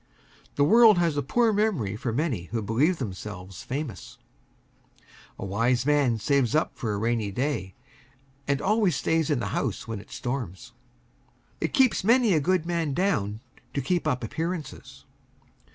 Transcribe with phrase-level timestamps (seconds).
[0.55, 4.17] The world has a poor memory for many who believe themselves famous.
[5.39, 7.75] The wise man saves up for a rainy day,
[8.47, 10.71] and always stays in the house when it storms.
[11.59, 13.41] It keeps many a good man down
[13.75, 15.05] to keep up appearances.